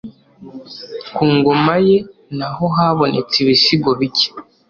ku 1.15 1.23
ngoma 1.35 1.75
ye 1.87 1.97
naho 2.37 2.65
habonetse 2.75 3.35
ibisigo 3.43 3.89
bike 3.99 4.27